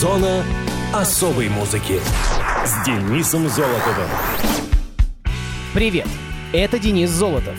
Зона 0.00 0.44
особой 0.92 1.48
музыки 1.48 2.00
с 2.66 2.84
Денисом 2.84 3.48
Золотовым. 3.48 4.10
Привет, 5.72 6.06
это 6.52 6.78
Денис 6.78 7.08
Золотов. 7.08 7.54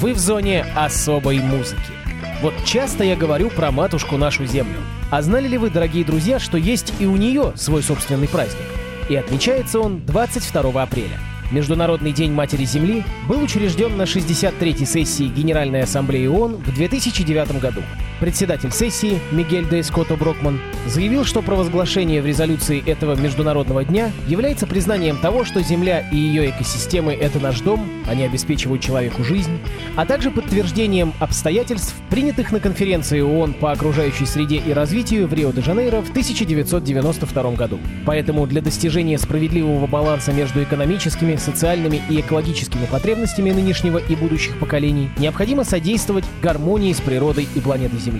Вы 0.00 0.14
в 0.14 0.18
зоне 0.18 0.64
особой 0.74 1.40
музыки. 1.40 1.92
Вот 2.40 2.54
часто 2.64 3.04
я 3.04 3.14
говорю 3.14 3.50
про 3.50 3.70
матушку 3.70 4.16
нашу 4.16 4.46
землю. 4.46 4.78
А 5.10 5.20
знали 5.20 5.46
ли 5.46 5.58
вы, 5.58 5.68
дорогие 5.68 6.02
друзья, 6.02 6.38
что 6.38 6.56
есть 6.56 6.94
и 6.98 7.04
у 7.04 7.16
нее 7.16 7.52
свой 7.56 7.82
собственный 7.82 8.26
праздник? 8.26 8.64
И 9.10 9.14
отмечается 9.14 9.78
он 9.78 10.00
22 10.06 10.82
апреля– 10.82 11.20
Международный 11.52 12.12
день 12.12 12.32
Матери 12.32 12.64
Земли 12.64 13.04
был 13.28 13.42
учрежден 13.42 13.98
на 13.98 14.04
63-й 14.04 14.86
сессии 14.86 15.24
Генеральной 15.24 15.82
Ассамблеи 15.82 16.26
ООН 16.26 16.56
в 16.56 16.74
2009 16.74 17.60
году. 17.60 17.82
Председатель 18.22 18.70
сессии 18.70 19.18
Мигель 19.32 19.68
де 19.68 19.80
Эското 19.80 20.14
Брокман 20.14 20.60
заявил, 20.86 21.24
что 21.24 21.42
провозглашение 21.42 22.22
в 22.22 22.26
резолюции 22.26 22.80
этого 22.88 23.16
Международного 23.16 23.84
дня 23.84 24.12
является 24.28 24.64
признанием 24.68 25.16
того, 25.16 25.44
что 25.44 25.60
Земля 25.60 26.08
и 26.12 26.16
ее 26.16 26.50
экосистемы— 26.50 27.12
это 27.20 27.40
наш 27.40 27.60
дом, 27.62 27.84
они 28.06 28.22
обеспечивают 28.22 28.80
человеку 28.80 29.24
жизнь, 29.24 29.58
а 29.96 30.06
также 30.06 30.30
подтверждением 30.30 31.14
обстоятельств, 31.18 31.96
принятых 32.10 32.52
на 32.52 32.60
конференции 32.60 33.20
ООН 33.20 33.54
по 33.54 33.72
окружающей 33.72 34.26
среде 34.26 34.58
и 34.58 34.72
развитию 34.72 35.26
в 35.26 35.34
Рио-де-Жанейро 35.34 36.00
в 36.02 36.10
1992 36.10 37.50
году. 37.56 37.80
Поэтому 38.06 38.46
для 38.46 38.60
достижения 38.60 39.18
справедливого 39.18 39.88
баланса 39.88 40.32
между 40.32 40.62
экономическими, 40.62 41.34
социальными 41.34 42.00
и 42.08 42.20
экологическими 42.20 42.86
потребностями 42.86 43.50
нынешнего 43.50 43.98
и 43.98 44.14
будущих 44.14 44.56
поколений, 44.60 45.10
необходимо 45.18 45.64
содействовать 45.64 46.24
гармонии 46.40 46.92
с 46.92 47.00
природой 47.00 47.48
и 47.52 47.60
планетой 47.60 47.98
Земля. 47.98 48.11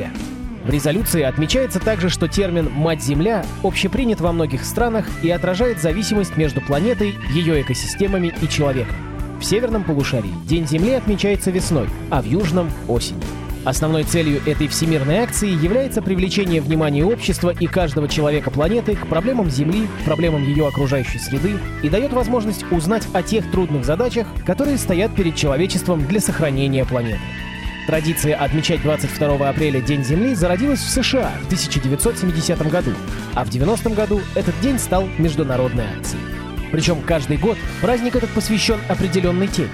В 0.65 0.71
резолюции 0.71 1.23
отмечается 1.23 1.81
также, 1.81 2.09
что 2.09 2.29
термин 2.29 2.71
«мать-Земля» 2.73 3.45
общепринят 3.65 4.21
во 4.21 4.33
многих 4.33 4.65
странах 4.65 5.09
и 5.23 5.31
отражает 5.31 5.81
зависимость 5.81 6.37
между 6.37 6.61
планетой, 6.61 7.15
ее 7.33 7.61
экосистемами 7.61 8.33
и 8.41 8.49
человеком. 8.49 8.95
В 9.41 9.45
северном 9.45 9.83
полушарии 9.83 10.33
День 10.47 10.69
Земли 10.69 10.93
отмечается 10.93 11.51
весной, 11.51 11.89
а 12.11 12.23
в 12.23 12.27
южном— 12.27 12.71
осенью. 12.89 13.25
Основной 13.65 14.03
целью 14.03 14.41
этой 14.45 14.67
всемирной 14.67 15.19
акции 15.19 15.49
является 15.49 16.03
привлечение 16.03 16.61
внимания 16.61 17.05
общества 17.05 17.51
и 17.51 17.67
каждого 17.67 18.09
человека 18.09 18.51
планеты 18.51 18.97
к 18.97 19.07
проблемам 19.07 19.51
Земли, 19.51 19.87
проблемам 20.05 20.43
ее 20.45 20.67
окружающей 20.67 21.19
среды 21.19 21.53
и 21.83 21.89
дает 21.89 22.13
возможность 22.13 22.65
узнать 22.73 23.07
о 23.13 23.23
тех 23.23 23.49
трудных 23.53 23.85
задачах, 23.85 24.27
которые 24.45 24.79
стоят 24.79 25.15
перед 25.15 25.37
человечеством 25.37 26.07
для 26.07 26.21
сохранения 26.21 26.85
планеты. 26.85 27.21
Традиция 27.87 28.37
отмечать 28.37 28.83
22 28.83 29.49
апреля 29.49 29.81
День 29.81 30.05
Земли 30.05 30.35
зародилась 30.35 30.81
в 30.81 30.89
США 30.89 31.33
в 31.43 31.47
1970 31.47 32.71
году, 32.71 32.93
а 33.35 33.45
в 33.45 33.51
90 33.51 33.91
году 33.91 34.21
этот 34.37 34.59
день 34.61 34.79
стал 34.79 35.09
международной 35.19 35.85
акцией. 35.99 36.23
Причем 36.71 37.03
каждый 37.03 37.39
год 37.39 37.59
праздник 37.81 38.15
этот 38.15 38.31
посвящен 38.31 38.79
определенной 38.89 39.49
теме. 39.49 39.71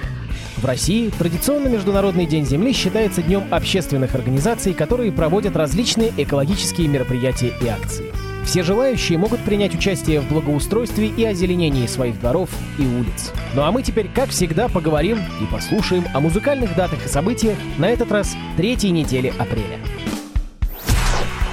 В 0.57 0.65
России 0.65 1.09
традиционно 1.09 1.67
Международный 1.69 2.25
день 2.25 2.45
Земли 2.45 2.73
считается 2.73 3.21
днем 3.21 3.43
общественных 3.51 4.15
организаций, 4.15 4.73
которые 4.73 5.11
проводят 5.11 5.55
различные 5.55 6.11
экологические 6.17 6.87
мероприятия 6.87 7.53
и 7.61 7.67
акции. 7.67 8.28
Все 8.45 8.63
желающие 8.63 9.17
могут 9.17 9.41
принять 9.41 9.75
участие 9.75 10.21
в 10.21 10.29
благоустройстве 10.29 11.07
и 11.07 11.23
озеленении 11.23 11.85
своих 11.87 12.19
дворов 12.19 12.49
и 12.77 12.83
улиц. 12.83 13.31
Ну 13.53 13.63
а 13.63 13.71
мы 13.71 13.83
теперь, 13.83 14.09
как 14.13 14.29
всегда, 14.29 14.67
поговорим 14.67 15.19
и 15.41 15.45
послушаем 15.51 16.05
о 16.13 16.19
музыкальных 16.19 16.75
датах 16.75 17.05
и 17.05 17.09
событиях, 17.09 17.57
на 17.77 17.89
этот 17.89 18.11
раз 18.11 18.35
третьей 18.57 18.91
недели 18.91 19.33
апреля. 19.37 19.79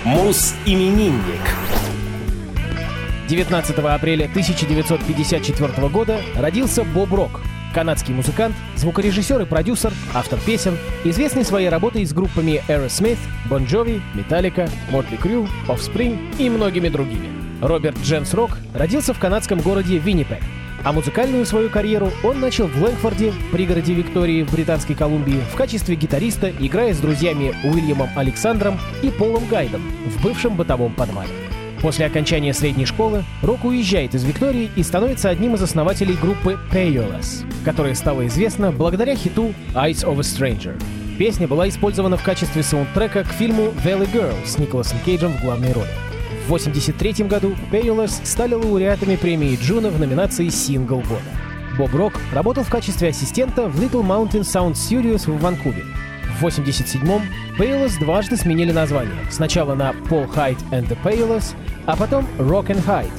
Мус-именинник 0.04 1.42
19 3.28 3.78
апреля 3.78 4.26
1954 4.26 5.88
года 5.88 6.20
родился 6.36 6.84
Боб 6.84 7.12
Рок, 7.12 7.40
канадский 7.76 8.14
музыкант, 8.14 8.56
звукорежиссер 8.76 9.42
и 9.42 9.44
продюсер, 9.44 9.92
автор 10.14 10.38
песен, 10.40 10.78
известный 11.04 11.44
своей 11.44 11.68
работой 11.68 12.06
с 12.06 12.14
группами 12.14 12.62
Aerosmith, 12.68 13.18
Bon 13.50 13.68
Jovi, 13.68 14.00
Metallica, 14.14 14.70
Motley 14.90 15.20
Crue, 15.20 15.46
Offspring 15.68 16.18
и 16.38 16.48
многими 16.48 16.88
другими. 16.88 17.28
Роберт 17.60 17.98
Дженс 17.98 18.32
Рок 18.32 18.52
родился 18.72 19.12
в 19.12 19.18
канадском 19.18 19.60
городе 19.60 19.98
Виннипек, 19.98 20.40
а 20.84 20.92
музыкальную 20.94 21.44
свою 21.44 21.68
карьеру 21.68 22.10
он 22.24 22.40
начал 22.40 22.66
в 22.66 22.82
Лэнгфорде, 22.82 23.34
пригороде 23.52 23.92
Виктории 23.92 24.42
в 24.42 24.52
Британской 24.52 24.94
Колумбии, 24.94 25.42
в 25.52 25.54
качестве 25.54 25.96
гитариста, 25.96 26.48
играя 26.48 26.94
с 26.94 26.98
друзьями 26.98 27.54
Уильямом 27.62 28.08
Александром 28.16 28.80
и 29.02 29.10
Полом 29.10 29.46
Гайдом 29.48 29.82
в 30.06 30.22
бывшем 30.22 30.56
бытовом 30.56 30.94
подвале. 30.94 31.45
После 31.82 32.06
окончания 32.06 32.54
средней 32.54 32.86
школы 32.86 33.24
Рок 33.42 33.64
уезжает 33.64 34.14
из 34.14 34.24
Виктории 34.24 34.70
и 34.76 34.82
становится 34.82 35.28
одним 35.28 35.54
из 35.54 35.62
основателей 35.62 36.14
группы 36.14 36.58
Payolas, 36.72 37.44
которая 37.64 37.94
стала 37.94 38.26
известна 38.26 38.72
благодаря 38.72 39.14
хиту 39.14 39.54
«Eyes 39.74 40.04
of 40.04 40.16
a 40.16 40.20
Stranger». 40.20 40.80
Песня 41.18 41.48
была 41.48 41.68
использована 41.68 42.16
в 42.16 42.22
качестве 42.22 42.62
саундтрека 42.62 43.24
к 43.24 43.28
фильму 43.28 43.72
«Valley 43.84 44.10
Girl» 44.12 44.34
с 44.44 44.58
Николасом 44.58 44.98
Кейджем 45.04 45.32
в 45.32 45.42
главной 45.42 45.72
роли. 45.72 45.88
В 46.46 46.52
1983 46.52 47.26
году 47.26 47.56
Payolas 47.72 48.24
стали 48.24 48.54
лауреатами 48.54 49.16
премии 49.16 49.58
Джуно 49.60 49.88
в 49.90 49.98
номинации 49.98 50.48
«Сингл 50.48 51.00
года». 51.00 51.22
Боб 51.76 51.94
Рок 51.94 52.14
работал 52.32 52.64
в 52.64 52.70
качестве 52.70 53.08
ассистента 53.08 53.68
в 53.68 53.80
Little 53.80 54.06
Mountain 54.06 54.42
Sound 54.42 54.72
Studios 54.74 55.30
в 55.30 55.40
Ванкувере. 55.40 55.84
В 56.40 56.44
87-м 56.44 57.22
Payolas 57.58 57.98
дважды 57.98 58.36
сменили 58.36 58.70
название. 58.70 59.16
Сначала 59.30 59.74
на 59.74 59.92
Paul 59.92 60.30
Hyde 60.34 60.58
and 60.70 60.86
the 60.86 60.98
Payolas, 61.02 61.54
а 61.86 61.96
потом 61.96 62.26
Rock 62.36 62.66
and 62.66 62.84
Hide. 62.84 63.10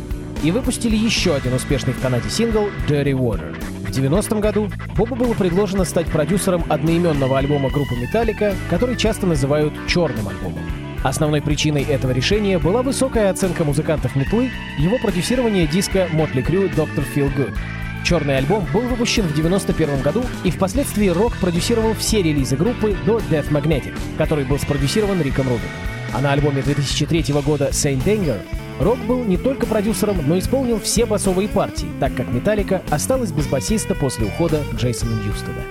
И 0.43 0.51
выпустили 0.51 0.95
еще 0.95 1.33
один 1.33 1.53
успешный 1.53 1.93
в 1.93 2.01
Канаде 2.01 2.29
сингл 2.29 2.69
Dirty 2.87 3.13
Water. 3.13 3.59
В 3.87 3.89
90-м 3.89 4.39
году 4.39 4.69
Бобу 4.95 5.15
было 5.15 5.33
предложено 5.33 5.83
стать 5.83 6.05
продюсером 6.07 6.63
одноименного 6.69 7.39
альбома 7.39 7.71
группы 7.71 7.95
Metallica, 7.95 8.55
который 8.69 8.95
часто 8.95 9.25
называют 9.25 9.73
«черным 9.87 10.27
альбомом». 10.27 10.61
Основной 11.03 11.41
причиной 11.41 11.83
этого 11.83 12.11
решения 12.11 12.59
была 12.59 12.83
высокая 12.83 13.31
оценка 13.31 13.63
музыкантов 13.63 14.15
Метлы, 14.15 14.51
его 14.77 14.99
продюсирование 14.99 15.65
диска 15.65 16.07
Motley 16.11 16.45
Crue 16.45 16.71
Dr. 16.75 17.03
Feel 17.15 17.33
Good. 17.35 17.55
Черный 18.03 18.37
альбом 18.37 18.65
был 18.73 18.81
выпущен 18.81 19.23
в 19.23 19.31
1991 19.31 20.01
году, 20.01 20.23
и 20.43 20.51
впоследствии 20.51 21.07
Рок 21.07 21.35
продюсировал 21.37 21.93
все 21.93 22.21
релизы 22.21 22.55
группы 22.55 22.95
до 23.05 23.17
Death 23.17 23.49
Magnetic, 23.49 23.93
который 24.17 24.45
был 24.45 24.59
спродюсирован 24.59 25.21
Риком 25.21 25.47
Рубином. 25.47 25.69
А 26.13 26.21
на 26.21 26.31
альбоме 26.31 26.61
2003 26.61 27.33
года 27.41 27.69
Saint 27.71 28.03
Anger 28.05 28.39
Рок 28.79 28.99
был 28.99 29.23
не 29.23 29.37
только 29.37 29.65
продюсером, 29.65 30.17
но 30.27 30.37
исполнил 30.37 30.79
все 30.79 31.05
басовые 31.05 31.49
партии, 31.49 31.87
так 31.99 32.13
как 32.15 32.31
Металлика 32.31 32.81
осталась 32.89 33.31
без 33.31 33.47
басиста 33.47 33.95
после 33.95 34.27
ухода 34.27 34.61
Джейсона 34.75 35.19
Ньюстеда. 35.23 35.61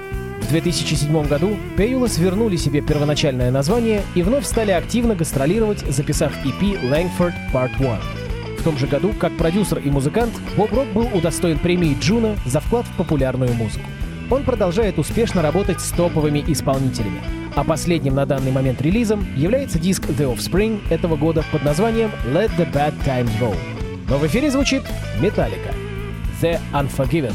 В 0.42 0.48
2007 0.48 1.26
году 1.26 1.56
Payolas 1.76 2.18
вернули 2.18 2.56
себе 2.56 2.80
первоначальное 2.80 3.50
название 3.50 4.02
и 4.14 4.22
вновь 4.22 4.46
стали 4.46 4.70
активно 4.70 5.14
гастролировать, 5.14 5.80
записав 5.88 6.32
EP 6.44 6.82
Langford 6.82 7.34
Part 7.52 7.70
1. 7.78 8.25
Том 8.66 8.78
же 8.78 8.88
году, 8.88 9.14
как 9.16 9.30
продюсер 9.36 9.78
и 9.78 9.90
музыкант, 9.90 10.32
Боб 10.56 10.72
Рок 10.72 10.88
был 10.88 11.08
удостоен 11.14 11.56
премии 11.56 11.96
Джуно 12.00 12.36
за 12.44 12.58
вклад 12.58 12.84
в 12.84 12.96
популярную 12.96 13.54
музыку. 13.54 13.86
Он 14.28 14.42
продолжает 14.42 14.98
успешно 14.98 15.40
работать 15.40 15.80
с 15.80 15.92
топовыми 15.92 16.42
исполнителями. 16.48 17.20
А 17.54 17.62
последним 17.62 18.16
на 18.16 18.26
данный 18.26 18.50
момент 18.50 18.82
релизом 18.82 19.24
является 19.36 19.78
диск 19.78 20.06
The 20.06 20.34
Offspring 20.34 20.80
этого 20.90 21.14
года 21.14 21.44
под 21.52 21.62
названием 21.62 22.10
Let 22.24 22.50
the 22.56 22.68
Bad 22.72 22.94
Times 23.06 23.30
Roll. 23.40 23.56
Но 24.08 24.18
в 24.18 24.26
эфире 24.26 24.50
звучит 24.50 24.82
Metallica 25.20 25.72
The 26.42 26.58
Unforgiven. 26.72 27.34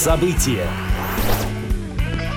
События. 0.00 0.66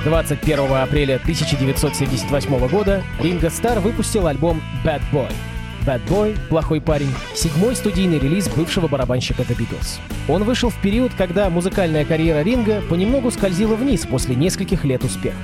21 0.03 0.73
апреля 0.73 1.15
1978 1.15 2.67
года 2.67 3.01
Ринго 3.21 3.49
Стар 3.49 3.79
выпустил 3.79 4.27
альбом 4.27 4.61
Bad 4.83 4.99
Boy. 5.13 5.31
Bad 5.85 6.05
Boy, 6.09 6.37
плохой 6.49 6.81
парень, 6.81 7.13
седьмой 7.33 7.77
студийный 7.77 8.19
релиз 8.19 8.49
бывшего 8.49 8.89
барабанщика 8.89 9.43
The 9.43 9.57
Beatles. 9.57 10.01
Он 10.27 10.43
вышел 10.43 10.71
в 10.71 10.81
период, 10.81 11.13
когда 11.17 11.49
музыкальная 11.49 12.03
карьера 12.03 12.41
Ринга 12.43 12.81
понемногу 12.89 13.31
скользила 13.31 13.75
вниз 13.75 14.01
после 14.01 14.35
нескольких 14.35 14.83
лет 14.83 15.05
успеха. 15.05 15.37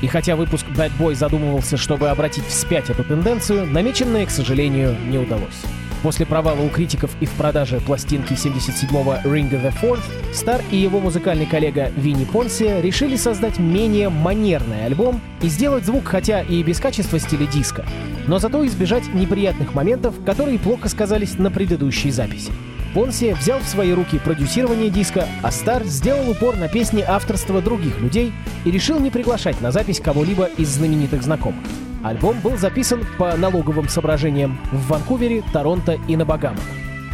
И 0.00 0.06
хотя 0.06 0.36
выпуск 0.36 0.66
Bad 0.76 0.92
Boy 0.96 1.16
задумывался, 1.16 1.76
чтобы 1.76 2.08
обратить 2.08 2.46
вспять 2.46 2.88
эту 2.88 3.02
тенденцию, 3.02 3.66
намеченное, 3.66 4.26
к 4.26 4.30
сожалению, 4.30 4.96
не 5.08 5.18
удалось. 5.18 5.64
После 6.04 6.26
провала 6.26 6.60
у 6.60 6.68
критиков 6.68 7.10
и 7.20 7.24
в 7.24 7.30
продаже 7.30 7.80
пластинки 7.80 8.34
77-го 8.34 9.26
Ring 9.26 9.50
the 9.50 9.72
Fourth, 9.80 10.02
Стар 10.34 10.60
и 10.70 10.76
его 10.76 11.00
музыкальный 11.00 11.46
коллега 11.46 11.90
Винни 11.96 12.26
Понсия 12.26 12.82
решили 12.82 13.16
создать 13.16 13.58
менее 13.58 14.10
манерный 14.10 14.84
альбом 14.84 15.22
и 15.40 15.48
сделать 15.48 15.86
звук 15.86 16.04
хотя 16.04 16.42
и 16.42 16.62
без 16.62 16.78
качества 16.78 17.18
стиля 17.18 17.46
диска, 17.46 17.86
но 18.26 18.38
зато 18.38 18.66
избежать 18.66 19.14
неприятных 19.14 19.72
моментов, 19.72 20.14
которые 20.26 20.58
плохо 20.58 20.90
сказались 20.90 21.38
на 21.38 21.50
предыдущей 21.50 22.10
записи. 22.10 22.52
Понсия 22.92 23.34
взял 23.34 23.60
в 23.60 23.66
свои 23.66 23.94
руки 23.94 24.18
продюсирование 24.18 24.90
диска, 24.90 25.26
а 25.42 25.50
Стар 25.50 25.84
сделал 25.84 26.28
упор 26.28 26.56
на 26.56 26.68
песни 26.68 27.00
авторства 27.00 27.62
других 27.62 27.98
людей 28.00 28.30
и 28.66 28.70
решил 28.70 29.00
не 29.00 29.08
приглашать 29.08 29.62
на 29.62 29.72
запись 29.72 30.00
кого-либо 30.00 30.50
из 30.58 30.68
знаменитых 30.68 31.22
знакомых. 31.22 31.64
Альбом 32.04 32.38
был 32.40 32.58
записан 32.58 33.02
по 33.16 33.34
налоговым 33.34 33.88
соображениям 33.88 34.60
в 34.70 34.88
Ванкувере, 34.88 35.42
Торонто 35.54 35.98
и 36.06 36.16
на 36.16 36.26
Багамах. 36.26 36.60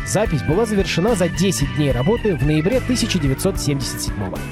Запись 0.05 0.43
была 0.43 0.67
завершена 0.67 1.15
за 1.15 1.29
10 1.29 1.77
дней 1.77 1.93
работы 1.93 2.37
в 2.37 2.45
ноябре 2.45 2.79
1977 2.79 4.15
года. 4.31 4.43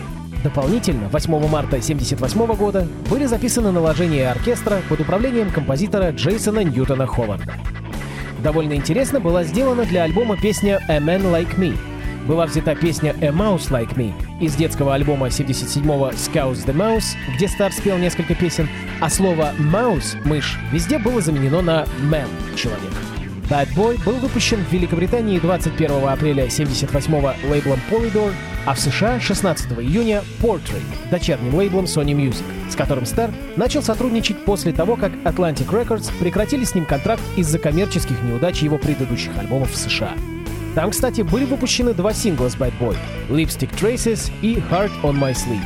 Дополнительно 0.45 1.09
8 1.09 1.49
марта 1.49 1.76
1978 1.76 2.54
года 2.54 2.87
были 3.11 3.26
записаны 3.26 3.73
наложения 3.73 4.30
оркестра 4.30 4.80
под 4.88 5.00
управлением 5.00 5.50
композитора 5.50 6.12
Джейсона 6.12 6.62
Ньютона 6.62 7.09
Ховарда. 7.09 7.54
Довольно 8.38 8.75
интересно 8.75 9.18
была 9.18 9.42
сделана 9.42 9.85
для 9.85 10.04
альбома 10.04 10.37
песня 10.40 10.80
«A 10.88 10.99
Man 10.99 11.23
Like 11.33 11.59
Me», 11.59 11.76
была 12.28 12.44
взята 12.47 12.75
песня 12.75 13.16
«A 13.23 13.28
Mouse 13.28 13.70
Like 13.70 13.97
Me» 13.97 14.12
из 14.38 14.54
детского 14.54 14.94
альбома 14.94 15.28
77-го 15.28 16.11
«Scouse 16.11 16.66
the 16.66 16.75
Mouse», 16.75 17.16
где 17.35 17.49
Стар 17.49 17.73
спел 17.73 17.97
несколько 17.97 18.35
песен, 18.35 18.68
а 19.00 19.08
слово 19.08 19.54
«mouse»— 19.58 20.16
«мышь» 20.25 20.58
везде 20.70 20.99
было 20.99 21.23
заменено 21.23 21.62
на 21.62 21.87
«man»— 22.02 22.28
«человек». 22.54 22.92
Bad 23.49 23.75
Boy 23.75 23.99
был 24.04 24.16
выпущен 24.16 24.62
в 24.62 24.70
Великобритании 24.70 25.38
21 25.38 26.06
апреля 26.06 26.42
1978 26.42 27.50
лейблом 27.50 27.80
Polydor, 27.90 28.35
а 28.66 28.75
в 28.75 28.78
США 28.78 29.18
16 29.18 29.73
июня 29.78 30.23
Portrait, 30.42 30.82
дочерним 31.11 31.54
лейблом 31.54 31.87
Sony 31.87 32.12
Music, 32.12 32.44
с 32.70 32.76
которым 32.76 33.06
Стар 33.06 33.30
начал 33.56 33.82
сотрудничать 33.82 34.44
после 34.44 34.75
того, 34.75 34.97
как 34.97 35.12
Atlantic 35.25 35.68
Records 35.70 36.11
прекратили 36.20 36.64
с 36.64 36.75
ним 36.75 36.85
контракт 36.85 37.23
из-за 37.37 37.58
коммерческих 37.58 38.23
неудач 38.23 38.61
его 38.61 38.76
предыдущих 38.76 39.35
альбомов 39.38 39.70
в 39.70 39.76
США. 39.76 40.12
Там, 40.75 40.90
кстати, 40.90 41.22
были 41.22 41.44
выпущены 41.44 41.94
два 41.94 42.12
сингла 42.12 42.48
с 42.48 42.56
Bad 42.56 42.72
Boy— 42.80 42.96
Lipstick 43.28 43.70
Traces 43.75 44.30
и 44.42 44.56
Heart 44.56 44.92
on 45.02 45.18
My 45.18 45.32
Sleeve. 45.32 45.64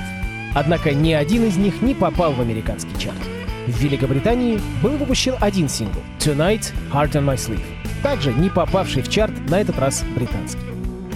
Однако 0.55 0.93
ни 0.93 1.13
один 1.13 1.45
из 1.45 1.57
них 1.57 1.83
не 1.83 1.95
попал 1.95 2.33
в 2.33 2.41
американский 2.41 2.99
чарт. 2.99 3.19
В 3.67 3.79
Великобритании 3.81 4.61
был 4.83 4.93
выпущен 4.93 5.35
один 5.41 5.69
сингл— 5.69 6.01
Tonight— 6.19 6.73
Heart 6.93 7.13
on 7.13 7.25
My 7.25 7.37
Sleeve, 7.37 7.61
также 8.03 8.33
не 8.33 8.49
попавший 8.49 9.03
в 9.03 9.09
чарт, 9.09 9.33
на 9.49 9.61
этот 9.61 9.79
раз 9.79 10.05
британский. 10.15 10.61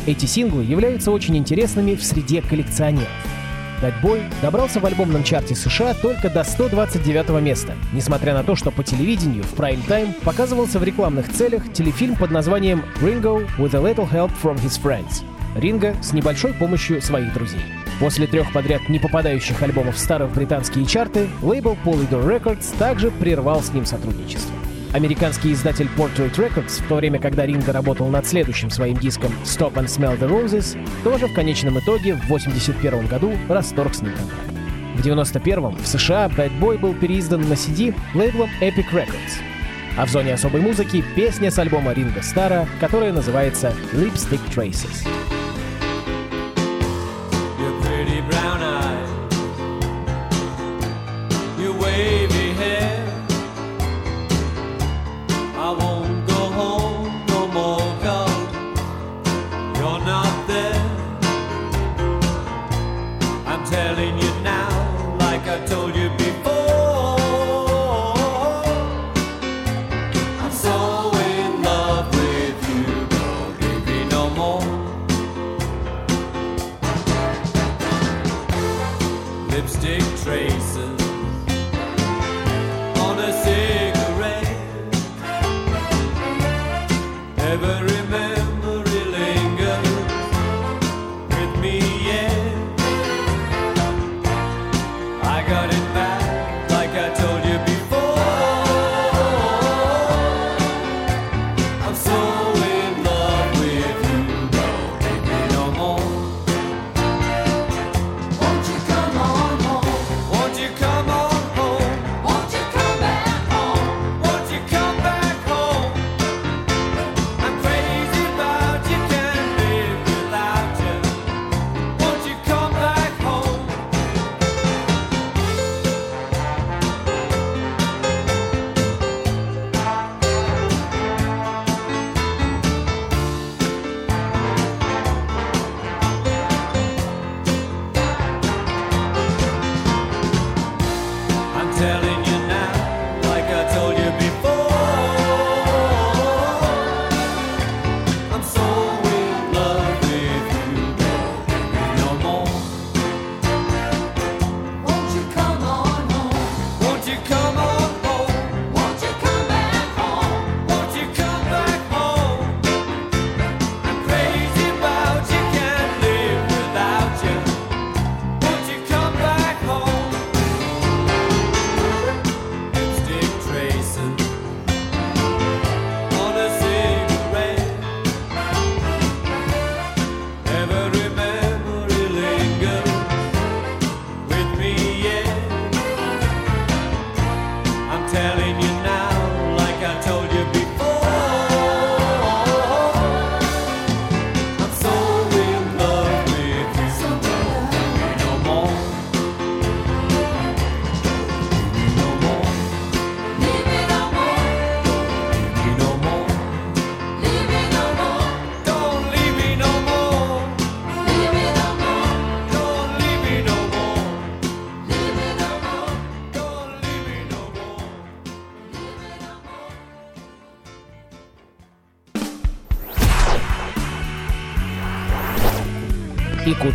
Эти 0.07 0.27
синглы 0.27 0.63
являются 0.63 1.11
очень 1.11 1.37
интересными 1.37 1.95
в 1.95 2.05
среде 2.05 2.41
коллекционеров. 2.41 3.09
Bad 3.83 3.95
Boy 4.03 4.23
добрался 4.41 4.81
в 4.81 4.87
альбомном 4.87 5.23
чарте 5.23 5.55
США 5.55 5.95
только 5.95 6.31
до 6.31 6.45
129 6.45 7.41
места, 7.43 7.75
несмотря 7.93 8.35
на 8.35 8.43
то, 8.43 8.57
что 8.57 8.71
по 8.71 8.83
телевидению 8.83 9.45
в 9.45 9.55
прайм-тайм 9.55 10.15
показывался 10.25 10.79
в 10.79 10.85
рекламных 10.85 11.31
целях 11.33 11.73
телефильм 11.73 12.17
под 12.17 12.31
названием 12.31 12.83
«Ringo 13.01 13.47
with 13.59 13.75
a 13.75 13.81
little 13.81 14.11
help 14.11 14.31
from 14.43 14.57
his 14.57 14.81
friends»— 14.83 15.25
Ринго 15.57 15.95
с 16.03 16.13
небольшой 16.13 16.53
помощью 16.53 17.01
своих 17.01 17.33
друзей. 17.33 17.61
После 17.99 18.27
трех 18.27 18.53
подряд 18.53 18.89
не 18.89 18.99
попадающих 18.99 19.63
альбомов 19.63 19.99
старых 19.99 20.31
британские 20.33 20.85
чарты, 20.85 21.29
лейбл 21.43 21.77
Polydor 21.85 22.27
Records 22.27 22.77
также 22.79 23.11
прервал 23.11 23.63
с 23.63 23.73
ним 23.73 23.87
сотрудничество. 23.87 24.55
Американский 24.97 25.53
издатель 25.53 25.91
Portrait 25.95 26.35
Records, 26.37 26.83
в 26.83 26.89
то 26.89 26.95
время, 26.95 27.19
когда 27.19 27.45
Ринго 27.45 27.71
работал 27.71 28.09
над 28.09 28.27
следующим 28.27 28.71
своим 28.71 28.97
диском 28.97 29.31
Stop 29.45 29.75
and 29.75 29.89
Smell 29.89 30.19
the 30.19 30.27
Roses, 30.27 30.75
тоже 31.05 31.27
в 31.27 31.35
конечном 31.35 31.79
итоге 31.79 32.15
в 32.15 32.25
1981 32.25 33.07
году 33.07 33.35
расторг 33.47 33.95
с 33.95 34.01
ним 34.01 34.13
контракт. 34.13 34.49
В 34.95 35.01
1991 35.01 35.85
в 35.85 35.87
США 35.87 36.29
Bad 36.35 36.59
Boy 36.59 36.79
был 36.79 36.95
переиздан 36.95 37.43
на 37.43 37.53
CD 37.53 37.95
лейблом 38.15 38.49
Epic 38.63 38.91
Records. 38.91 39.43
А 39.99 40.07
в 40.07 40.09
зоне 40.09 40.33
особой 40.33 40.63
музыки 40.63 41.05
песня 41.15 41.51
с 41.51 41.59
альбома 41.59 41.93
Ринга 41.93 42.23
Стара, 42.23 42.67
которая 42.81 43.13
называется 43.13 43.75
Lipstick 43.93 44.41
Traces. 44.49 45.07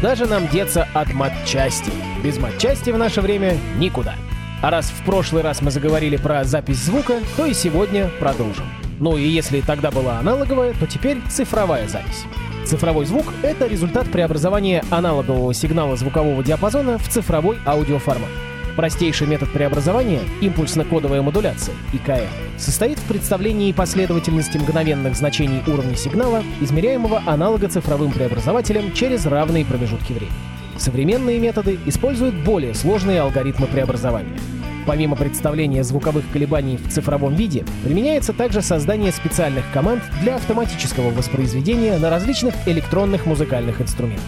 Куда 0.01 0.15
же 0.15 0.25
нам 0.25 0.47
деться 0.47 0.87
от 0.95 1.13
матчасти? 1.13 1.91
Без 2.23 2.39
матчасти 2.39 2.89
в 2.89 2.97
наше 2.97 3.21
время 3.21 3.55
никуда. 3.77 4.15
А 4.63 4.71
раз 4.71 4.89
в 4.89 5.05
прошлый 5.05 5.43
раз 5.43 5.61
мы 5.61 5.69
заговорили 5.69 6.17
про 6.17 6.43
запись 6.43 6.77
звука, 6.77 7.19
то 7.37 7.45
и 7.45 7.53
сегодня 7.53 8.09
продолжим. 8.19 8.65
Ну 8.99 9.15
и 9.15 9.27
если 9.27 9.61
тогда 9.61 9.91
была 9.91 10.17
аналоговая, 10.17 10.73
то 10.73 10.87
теперь 10.87 11.19
цифровая 11.29 11.87
запись. 11.87 12.25
Цифровой 12.65 13.05
звук— 13.05 13.31
это 13.43 13.67
результат 13.67 14.11
преобразования 14.11 14.83
аналогового 14.89 15.53
сигнала 15.53 15.95
звукового 15.95 16.43
диапазона 16.43 16.97
в 16.97 17.07
цифровой 17.07 17.59
аудиоформат. 17.63 18.29
Простейший 18.75 19.27
метод 19.27 19.51
преобразования, 19.51 20.21
импульсно-кодовая 20.39 21.21
модуляция, 21.21 21.75
ИКМ, 21.93 22.25
состоит 22.57 22.99
в 22.99 23.03
представлении 23.03 23.71
последовательности 23.73 24.57
мгновенных 24.57 25.15
значений 25.15 25.61
уровня 25.67 25.95
сигнала, 25.95 26.41
измеряемого 26.61 27.21
аналого-цифровым 27.25 28.11
преобразователем 28.11 28.93
через 28.93 29.25
равные 29.25 29.65
промежутки 29.65 30.13
времени. 30.13 30.31
Современные 30.77 31.37
методы 31.37 31.77
используют 31.85 32.33
более 32.43 32.73
сложные 32.73 33.21
алгоритмы 33.21 33.67
преобразования. 33.67 34.39
Помимо 34.87 35.15
представления 35.15 35.83
звуковых 35.83 36.23
колебаний 36.31 36.77
в 36.77 36.89
цифровом 36.89 37.35
виде, 37.35 37.65
применяется 37.83 38.33
также 38.33 38.61
создание 38.61 39.11
специальных 39.11 39.65
команд 39.73 40.01
для 40.21 40.35
автоматического 40.35 41.11
воспроизведения 41.11 41.99
на 41.99 42.09
различных 42.09 42.55
электронных 42.65 43.25
музыкальных 43.25 43.81
инструментах. 43.81 44.23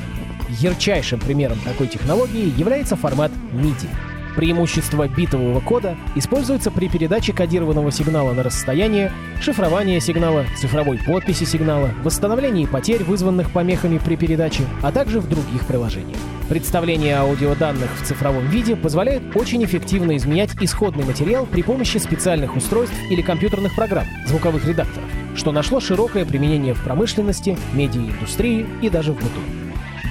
Ярчайшим 0.50 1.20
примером 1.20 1.58
такой 1.64 1.88
технологии 1.88 2.54
является 2.56 2.96
формат 2.96 3.32
MIDI. 3.54 3.88
Преимущество 4.36 5.08
битового 5.08 5.60
кода 5.60 5.96
используется 6.16 6.72
при 6.72 6.88
передаче 6.88 7.34
кодированного 7.34 7.92
сигнала 7.92 8.34
на 8.34 8.44
расстояние, 8.44 9.12
шифровании 9.40 10.00
сигнала, 10.00 10.46
цифровой 10.58 10.98
подписи 10.98 11.44
сигнала, 11.44 11.92
восстановлении 12.04 12.66
потерь, 12.66 13.04
вызванных 13.04 13.52
помехами 13.52 14.00
при 14.00 14.16
передаче, 14.16 14.64
а 14.82 14.92
также 14.92 15.20
в 15.20 15.30
других 15.30 15.66
приложениях. 15.68 16.18
Представление 16.50 17.18
аудиоданных 17.18 17.90
в 18.02 18.06
цифровом 18.06 18.48
виде 18.48 18.76
позволяет 18.76 19.36
очень 19.36 19.64
эффективно 19.64 20.18
изменять 20.18 20.52
исходный 20.62 21.06
материал 21.06 21.46
при 21.46 21.62
помощи 21.62 21.98
специальных 21.98 22.56
устройств 22.56 22.96
или 23.10 23.22
компьютерных 23.22 23.76
программ, 23.76 24.06
звуковых 24.28 24.66
редакторов, 24.68 25.10
что 25.36 25.52
нашло 25.52 25.80
широкое 25.80 26.26
применение 26.26 26.74
в 26.74 26.84
промышленности, 26.84 27.58
медиаиндустрии 27.74 28.66
и 28.82 28.90
даже 28.90 29.14
в 29.14 29.16
быту. 29.16 29.40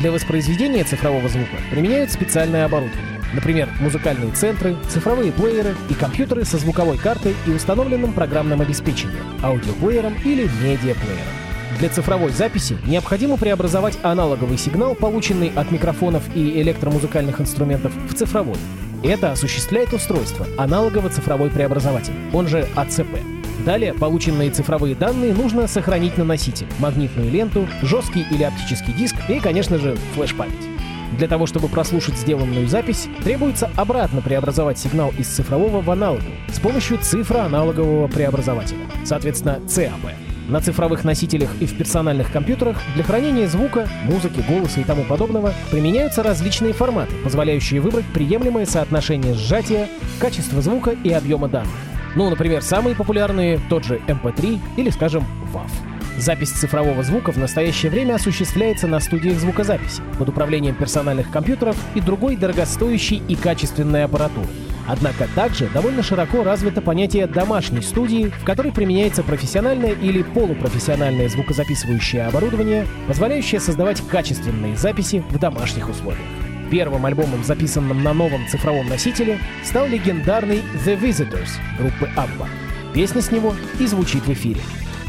Для 0.00 0.10
воспроизведения 0.10 0.84
цифрового 0.84 1.28
звука 1.28 1.56
применяют 1.70 2.10
специальное 2.10 2.64
оборудование. 2.64 3.11
Например, 3.34 3.68
музыкальные 3.80 4.32
центры, 4.32 4.76
цифровые 4.88 5.32
плееры 5.32 5.74
и 5.88 5.94
компьютеры 5.94 6.44
со 6.44 6.58
звуковой 6.58 6.98
картой 6.98 7.34
и 7.46 7.50
установленным 7.50 8.12
программным 8.12 8.60
обеспечением, 8.60 9.24
аудиоплеером 9.42 10.14
или 10.24 10.48
медиаплеером. 10.62 11.42
Для 11.78 11.88
цифровой 11.88 12.30
записи 12.30 12.76
необходимо 12.86 13.36
преобразовать 13.36 13.98
аналоговый 14.02 14.58
сигнал, 14.58 14.94
полученный 14.94 15.50
от 15.54 15.70
микрофонов 15.70 16.22
и 16.34 16.60
электромузыкальных 16.60 17.40
инструментов, 17.40 17.92
в 18.08 18.14
цифровой. 18.14 18.56
Это 19.02 19.32
осуществляет 19.32 19.92
устройство 19.92 20.46
аналогово-цифровой 20.58 21.50
преобразователь, 21.50 22.14
он 22.32 22.46
же 22.46 22.68
АЦП. 22.76 23.18
Далее 23.64 23.94
полученные 23.94 24.50
цифровые 24.50 24.94
данные 24.94 25.34
нужно 25.34 25.66
сохранить 25.66 26.18
на 26.18 26.24
носитель, 26.24 26.66
магнитную 26.78 27.30
ленту, 27.30 27.66
жесткий 27.82 28.26
или 28.30 28.42
оптический 28.42 28.92
диск 28.92 29.16
и, 29.28 29.40
конечно 29.40 29.78
же, 29.78 29.96
флеш-память. 30.14 30.71
Для 31.18 31.28
того, 31.28 31.46
чтобы 31.46 31.68
прослушать 31.68 32.16
сделанную 32.16 32.66
запись, 32.68 33.08
требуется 33.22 33.70
обратно 33.76 34.22
преобразовать 34.22 34.78
сигнал 34.78 35.12
из 35.18 35.28
цифрового 35.28 35.80
в 35.80 35.90
аналоговый 35.90 36.34
с 36.52 36.58
помощью 36.58 36.98
цифроаналогового 36.98 38.08
преобразователя, 38.08 38.86
соответственно, 39.04 39.60
CAP. 39.66 40.14
На 40.48 40.60
цифровых 40.60 41.04
носителях 41.04 41.50
и 41.60 41.66
в 41.66 41.76
персональных 41.76 42.32
компьютерах 42.32 42.76
для 42.94 43.04
хранения 43.04 43.46
звука, 43.46 43.88
музыки, 44.04 44.44
голоса 44.46 44.80
и 44.80 44.84
тому 44.84 45.04
подобного 45.04 45.54
применяются 45.70 46.22
различные 46.22 46.72
форматы, 46.72 47.14
позволяющие 47.22 47.80
выбрать 47.80 48.06
приемлемое 48.06 48.66
соотношение 48.66 49.34
сжатия, 49.34 49.88
качества 50.18 50.60
звука 50.60 50.90
и 50.90 51.10
объема 51.10 51.48
данных. 51.48 51.72
Ну, 52.16 52.28
например, 52.28 52.62
самые 52.62 52.96
популярные 52.96 53.60
тот 53.70 53.84
же 53.84 54.00
MP3 54.08 54.60
или, 54.76 54.90
скажем, 54.90 55.24
WAV. 55.54 55.91
Запись 56.18 56.50
цифрового 56.50 57.02
звука 57.02 57.32
в 57.32 57.38
настоящее 57.38 57.90
время 57.90 58.14
осуществляется 58.14 58.86
на 58.86 59.00
студиях 59.00 59.38
звукозаписи 59.38 60.02
под 60.18 60.28
управлением 60.28 60.74
персональных 60.74 61.30
компьютеров 61.30 61.76
и 61.94 62.00
другой 62.00 62.36
дорогостоящей 62.36 63.22
и 63.28 63.34
качественной 63.34 64.04
аппаратуры. 64.04 64.48
Однако 64.86 65.28
также 65.34 65.68
довольно 65.68 66.02
широко 66.02 66.42
развито 66.42 66.82
понятие 66.82 67.26
домашней 67.26 67.82
студии, 67.82 68.32
в 68.40 68.44
которой 68.44 68.72
применяется 68.72 69.22
профессиональное 69.22 69.92
или 69.92 70.22
полупрофессиональное 70.22 71.28
звукозаписывающее 71.28 72.26
оборудование, 72.26 72.86
позволяющее 73.06 73.60
создавать 73.60 74.00
качественные 74.08 74.76
записи 74.76 75.24
в 75.30 75.38
домашних 75.38 75.88
условиях. 75.88 76.26
Первым 76.70 77.06
альбомом, 77.06 77.44
записанным 77.44 78.02
на 78.02 78.12
новом 78.12 78.46
цифровом 78.48 78.88
носителе, 78.88 79.38
стал 79.62 79.86
легендарный 79.86 80.62
The 80.84 80.98
Visitors 81.00 81.50
группы 81.78 82.10
ABBA. 82.16 82.48
Песня 82.92 83.22
с 83.22 83.30
него 83.30 83.54
и 83.78 83.86
звучит 83.86 84.24
в 84.24 84.32
эфире. 84.32 84.60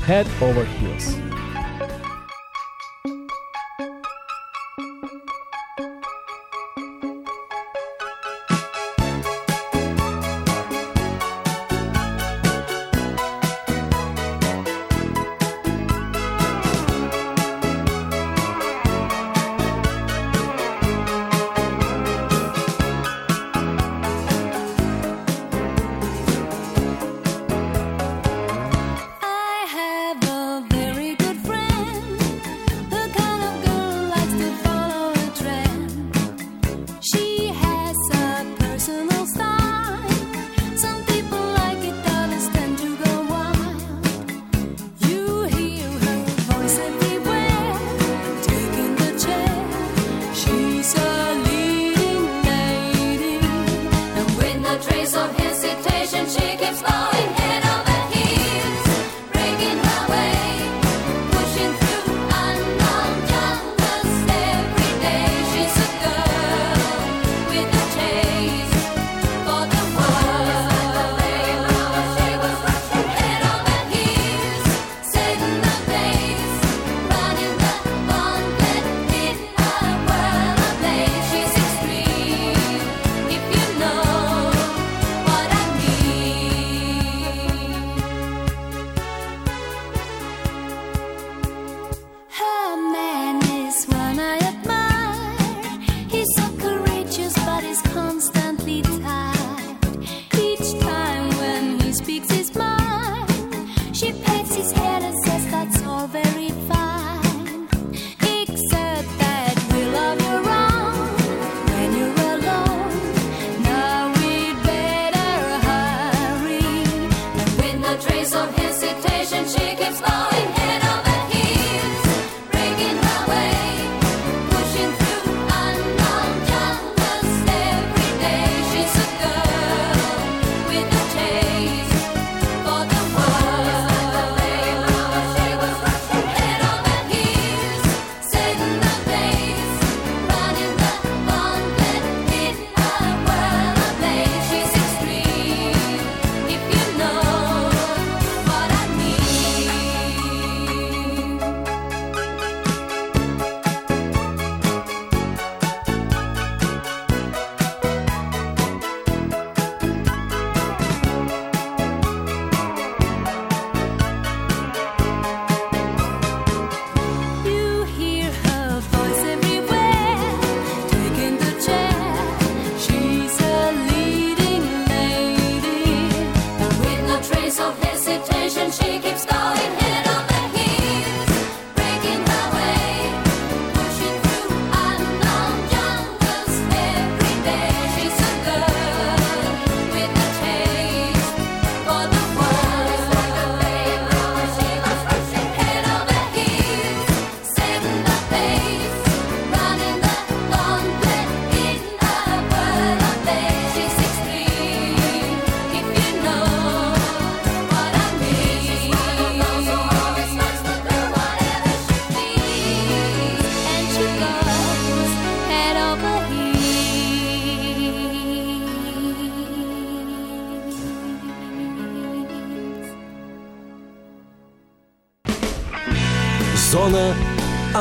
Head 0.03 0.27
Over 0.41 0.65
Heels. 0.65 1.32